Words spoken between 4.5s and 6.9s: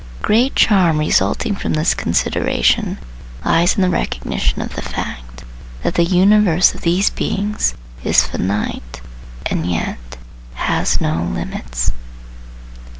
of the fact that the universe of